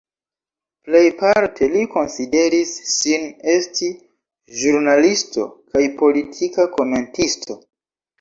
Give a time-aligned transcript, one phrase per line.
[0.85, 3.89] Plejparte li konsideris sin esti
[4.63, 7.59] ĵurnalisto kaj politika komentisto.